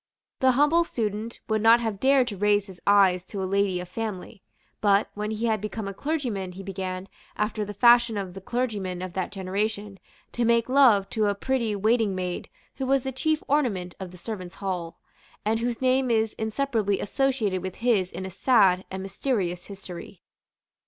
[0.39, 3.87] The humble student would not have dared to raise his eyes to a lady of
[3.87, 4.41] family;
[4.81, 9.03] but, when he had become a clergyman, he began, after the fashion of the clergymen
[9.03, 9.99] of that generation,
[10.31, 14.55] to make love to a pretty waitingmaid who was the chief ornament of the servants'
[14.55, 14.99] hall,
[15.45, 20.23] and whose name is inseparably associated with his in a sad and mysterious history.